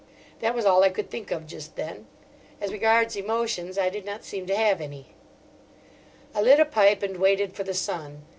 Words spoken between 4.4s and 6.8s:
to have any. I lit a